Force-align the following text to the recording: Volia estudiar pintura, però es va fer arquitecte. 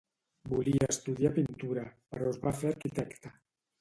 Volia 0.53 0.87
estudiar 0.93 1.33
pintura, 1.37 1.85
però 2.15 2.33
es 2.33 2.43
va 2.47 2.55
fer 2.63 2.73
arquitecte. 2.73 3.37